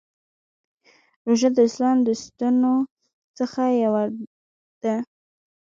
روژه 1.27 1.49
د 1.55 1.57
اسلام 1.69 1.97
د 2.07 2.09
ستنو 2.23 2.75
څخه 3.37 3.61
یوه 3.83 4.03
ده. 4.83 4.95